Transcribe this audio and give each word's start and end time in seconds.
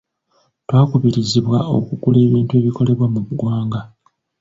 twakubirizibwa 0.63 1.57
okugula 1.77 2.17
ebintu 2.27 2.51
ebikolebwa 2.59 3.05
mu 3.13 3.19
ggwanga. 3.27 3.79